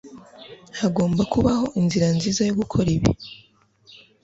[0.79, 3.11] Hagomba kubaho inzira nziza yo gukora ibi.